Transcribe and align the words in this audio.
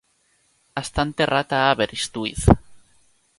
Està 0.81 1.05
enterrat 1.09 1.53
a 1.59 1.59
Aberystwyth. 1.75 2.49